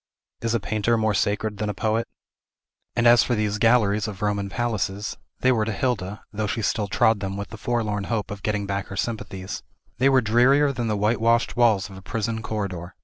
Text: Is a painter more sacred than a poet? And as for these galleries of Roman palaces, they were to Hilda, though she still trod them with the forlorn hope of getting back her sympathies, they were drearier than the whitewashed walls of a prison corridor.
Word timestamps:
Is 0.41 0.55
a 0.55 0.59
painter 0.59 0.97
more 0.97 1.13
sacred 1.13 1.59
than 1.59 1.69
a 1.69 1.75
poet? 1.75 2.07
And 2.95 3.05
as 3.05 3.21
for 3.21 3.35
these 3.35 3.59
galleries 3.59 4.07
of 4.07 4.23
Roman 4.23 4.49
palaces, 4.49 5.15
they 5.41 5.51
were 5.51 5.63
to 5.63 5.71
Hilda, 5.71 6.23
though 6.33 6.47
she 6.47 6.63
still 6.63 6.87
trod 6.87 7.19
them 7.19 7.37
with 7.37 7.49
the 7.49 7.55
forlorn 7.57 8.05
hope 8.05 8.31
of 8.31 8.41
getting 8.41 8.65
back 8.65 8.87
her 8.87 8.97
sympathies, 8.97 9.61
they 9.99 10.09
were 10.09 10.21
drearier 10.21 10.71
than 10.73 10.87
the 10.87 10.97
whitewashed 10.97 11.55
walls 11.55 11.87
of 11.87 11.97
a 11.97 12.01
prison 12.01 12.41
corridor. 12.41 12.95